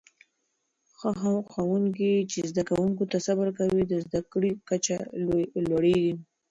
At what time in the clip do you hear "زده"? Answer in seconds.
2.49-2.63, 4.05-4.19